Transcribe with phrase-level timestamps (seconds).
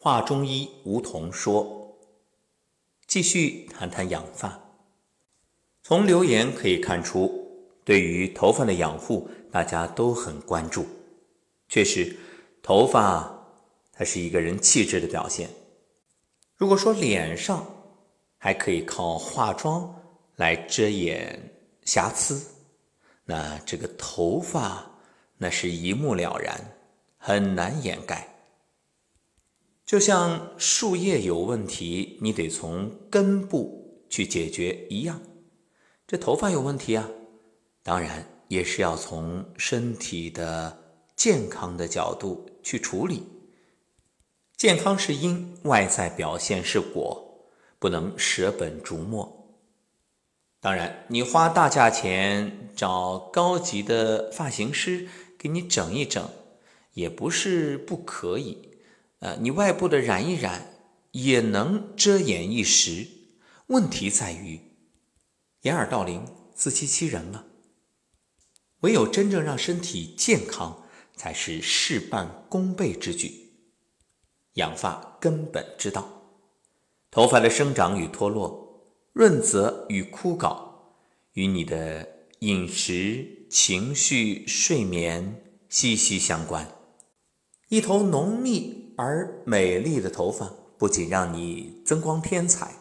[0.00, 1.98] 华中医吴桐说
[3.08, 4.56] ：“继续谈谈养发。
[5.82, 10.86] 从留言可以看出，对于头发的养护，大家都很关注。
[11.68, 12.16] 确实，
[12.62, 13.44] 头发
[13.92, 15.50] 它是一个人气质的表现。
[16.54, 17.66] 如果说脸上
[18.38, 19.92] 还可以靠化妆
[20.36, 21.52] 来遮掩
[21.84, 22.40] 瑕疵，
[23.24, 24.88] 那这个头发
[25.38, 26.56] 那是一目了然，
[27.18, 28.28] 很难掩盖。”
[29.88, 35.22] 就像树叶有问题，你得从根部去解决一样。
[36.06, 37.08] 这头发有问题啊，
[37.82, 40.78] 当然也是要从身体的
[41.16, 43.22] 健康的角度去处理。
[44.58, 47.48] 健康是因，外在表现是果，
[47.78, 49.56] 不能舍本逐末。
[50.60, 56.28] 当然，你花大价钱找高级的发型师给你整一整，
[56.92, 58.68] 也不是不可以。
[59.20, 60.74] 呃，你外部的染一染
[61.10, 63.06] 也能遮掩一时，
[63.66, 64.60] 问题在于
[65.62, 67.46] 掩耳盗铃、自欺欺人了。
[68.80, 70.84] 唯有真正让身体健康，
[71.16, 73.54] 才是事半功倍之举。
[74.54, 76.08] 养发根本之道，
[77.10, 80.56] 头发的生长与脱落、润泽与枯槁，
[81.32, 86.70] 与你的饮食、情绪、睡眠息息相关。
[87.68, 88.87] 一头浓密。
[88.98, 92.74] 而美丽的头发不仅让你增光添彩，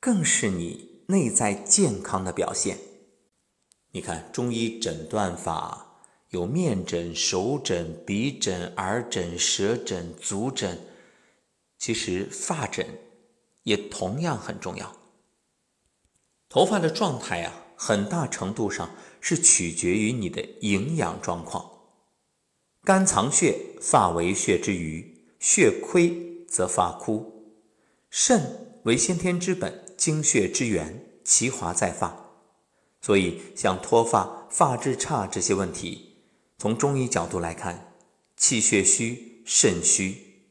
[0.00, 2.78] 更是你内在健康的表现。
[3.92, 10.80] 你看，中医诊断法有面诊、手诊、鼻诊、耳诊、舌诊、足诊，
[11.78, 12.84] 其实发诊
[13.62, 14.96] 也同样很重要。
[16.48, 21.70] 头发的状态啊，很大程度上是取决于你的营养状况。
[22.82, 25.15] 肝藏血，发为血之余。
[25.48, 27.44] 血亏则发枯，
[28.10, 32.34] 肾为先天之本，精血之源，其华在发。
[33.00, 36.16] 所以，像脱发、发质差这些问题，
[36.58, 37.94] 从中医角度来看，
[38.36, 40.48] 气血虚、肾虚，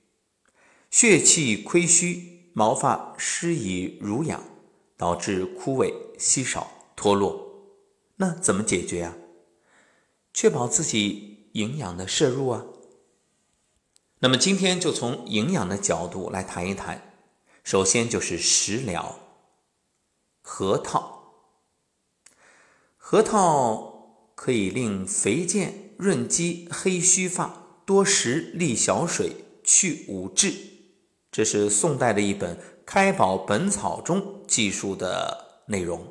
[0.89, 4.41] 血气亏虚，毛发失以濡养，
[4.95, 7.67] 导致枯萎、稀少、脱落。
[8.15, 9.17] 那怎么解决呀？
[10.33, 12.65] 确保自己营养的摄入啊。
[14.25, 17.13] 那么今天就从营养的角度来谈一谈。
[17.63, 19.19] 首先就是食疗，
[20.41, 21.35] 核桃。
[22.97, 30.51] 核桃可以令肥健、润肌、黑须发，多食利小水，去五滞。
[31.31, 36.03] 这是宋代的一本《开宝本草》中记述的内容。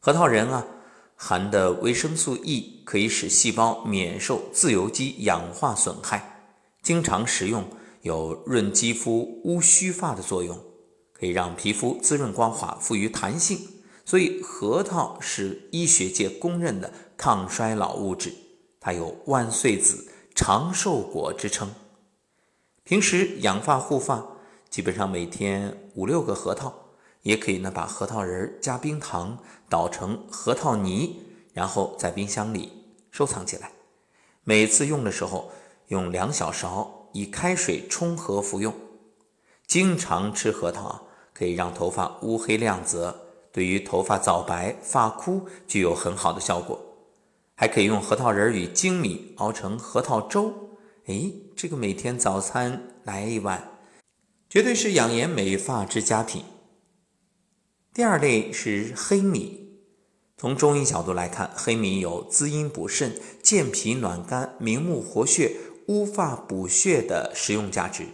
[0.00, 0.66] 核桃仁啊，
[1.14, 6.36] 含的维生素 E 可以使细胞免受自由基氧化损害。
[6.88, 7.68] 经常食用
[8.00, 10.58] 有润肌肤、乌须发的作用，
[11.12, 13.60] 可以让皮肤滋润光滑、富于弹性。
[14.06, 18.32] 所以核桃是医学界公认的抗衰老物质，
[18.80, 21.74] 它有“万岁子”、“长寿果”之称。
[22.84, 24.26] 平时养发护发，
[24.70, 26.72] 基本上每天五六个核桃，
[27.20, 29.36] 也可以呢把核桃仁加冰糖
[29.68, 31.20] 捣成核桃泥，
[31.52, 32.72] 然后在冰箱里
[33.10, 33.72] 收藏起来。
[34.42, 35.52] 每次用的时候。
[35.88, 38.74] 用两小勺以开水冲和服用。
[39.66, 43.14] 经常吃核桃可以让头发乌黑亮泽，
[43.52, 46.80] 对于头发早白、发枯具有很好的效果。
[47.54, 50.54] 还可以用核桃仁与粳米熬成核桃粥，
[51.06, 53.72] 哎，这个每天早餐来一碗，
[54.48, 56.44] 绝对是养颜美发之佳品。
[57.92, 59.80] 第二类是黑米，
[60.36, 65.56] 从中医角度来看，黑米有滋阴补肾、健脾暖肝、明目活血。
[65.88, 68.04] 乌发补血的实用价值，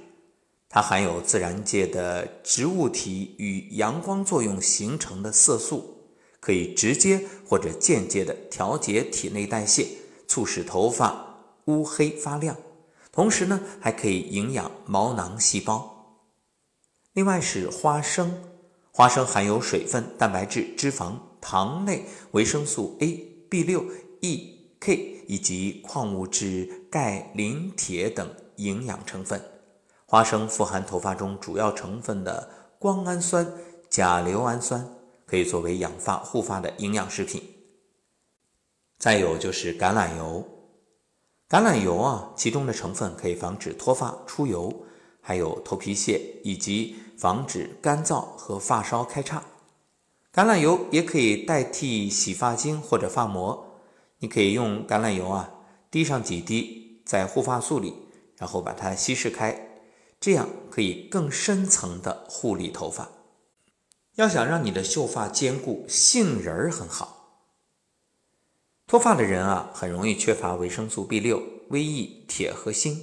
[0.68, 5.96] 它含有自然界的植物体与阳光作用形成的色素，
[6.38, 9.88] 可以直接或者间接的调节体内代谢，
[10.28, 12.56] 促使头发乌黑发亮。
[13.10, 16.20] 同时呢，还可以营养毛囊细胞。
[17.12, 18.40] 另外是花生，
[18.92, 23.12] 花生含有水分、蛋白质、脂肪、糖类、维生素 A、
[23.48, 23.84] B 六、
[24.20, 24.53] E、
[24.84, 25.12] K。
[25.26, 29.42] 以及矿物质钙、磷、铁等营养成分。
[30.04, 33.50] 花生富含头发中主要成分的胱氨酸、
[33.88, 34.86] 甲硫氨酸，
[35.24, 37.42] 可以作为养发护发的营养食品。
[38.98, 40.46] 再有就是橄榄油，
[41.48, 44.84] 橄榄油啊，其中的成分可以防止脱发出油，
[45.22, 49.42] 还有头皮屑，以及防止干燥和发梢开叉。
[50.34, 53.73] 橄榄油也可以代替洗发精或者发膜。
[54.24, 55.50] 你可以用橄榄油啊，
[55.90, 57.92] 滴上几滴在护发素里，
[58.38, 59.82] 然后把它稀释开，
[60.18, 63.10] 这样可以更深层的护理头发。
[64.14, 67.42] 要想让你的秀发坚固，杏仁儿很好。
[68.86, 72.96] 脱发的人啊，很容易缺乏维生素 B 六、维 E、铁和锌。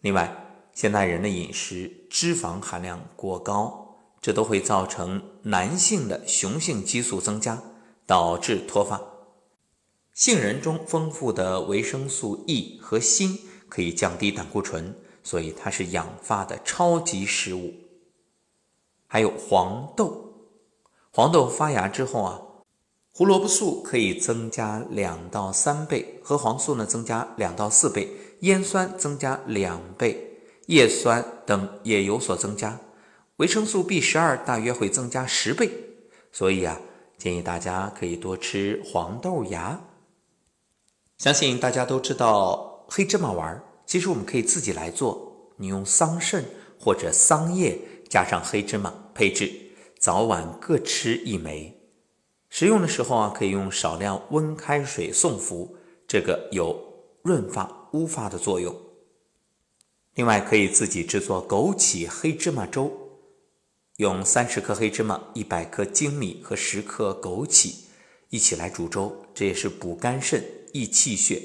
[0.00, 0.34] 另外，
[0.72, 7.62] 现代人的饮食脂肪含量过高，这都会造成男性的雄性激素增加，
[8.06, 8.98] 导致脱发。
[10.14, 13.36] 杏仁中丰富的维生素 E 和锌
[13.68, 14.94] 可以降低胆固醇，
[15.24, 17.74] 所以它是养发的超级食物。
[19.08, 20.32] 还有黄豆。
[21.10, 22.40] 黄豆发芽之后啊，
[23.12, 28.08] 胡萝卜素可以增加两到三倍，核黄素呢增加两到四倍，
[28.40, 32.78] 烟酸增加两倍，叶酸等也有所增加，
[33.38, 35.70] 维生素 B 十二大约会增加十倍。
[36.30, 36.80] 所以啊，
[37.18, 39.80] 建议大家可以多吃黄豆芽。
[41.24, 46.44] 相信大家都知道黑芝麻丸儿，其实我们可以自己来做，你用桑葚
[46.78, 47.78] 或者桑叶
[48.10, 49.50] 加上黑芝麻配制。
[49.98, 51.80] 早晚各吃一枚，
[52.50, 56.78] 食用的时候啊，可以用少量温开水送服，这个有
[57.22, 58.76] 润发乌发的作用。
[60.16, 62.92] 另外，可以自己制作枸杞黑芝麻粥，
[63.96, 67.76] 用三十克黑芝麻、一百克粳米和十克枸杞
[68.34, 70.42] 一起来煮粥，这也是补肝肾、
[70.72, 71.40] 益气血，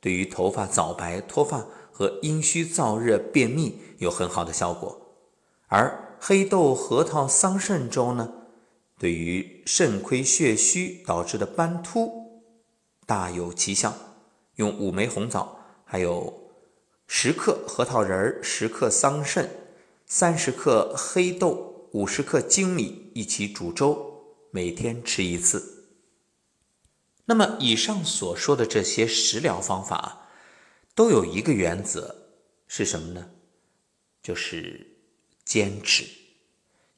[0.00, 5.18] 对于头发早白、脱发和阴虚燥热、便秘有很好的效果，
[5.66, 6.00] 而。
[6.26, 8.32] 黑豆核桃桑葚粥呢，
[8.98, 12.40] 对于肾亏血虚导致的斑秃
[13.04, 13.94] 大有奇效。
[14.56, 16.32] 用五枚红枣，还有
[17.06, 19.46] 十克核桃仁儿、十克桑葚、
[20.06, 25.83] 三十克黑豆、五十克粳米一起煮粥，每天吃一次。
[27.26, 30.28] 那么，以上所说的这些食疗方法，
[30.94, 32.14] 都有一个原则，
[32.66, 33.30] 是什么呢？
[34.22, 34.90] 就是。
[35.44, 36.06] 坚持，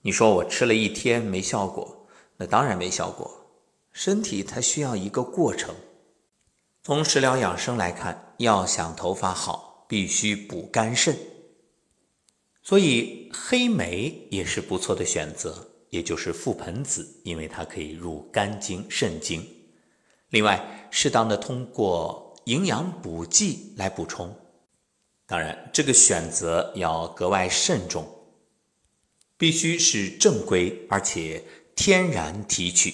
[0.02, 2.06] 你说我吃了一天没效果，
[2.36, 3.28] 那当然没效果。
[3.92, 5.74] 身体它需要一个过程。
[6.84, 11.18] 从食疗养生来看，要想头发好，必须补肝肾。
[12.62, 19.44] 所以黑莓也是不错的选择，也就是覆盆子，因为它可以入肝经、肾经。
[20.36, 24.36] 另外，适当的通过营养补剂来补充，
[25.26, 28.06] 当然这个选择要格外慎重。
[29.38, 31.42] 必须是正规而且
[31.74, 32.92] 天然提取。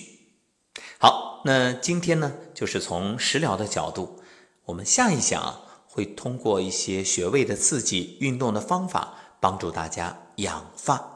[0.98, 4.22] 好，那今天呢，就是从食疗的角度，
[4.66, 11.11] 我们下一讲会通过一些穴位的刺激、运动的方法，帮助大家养发。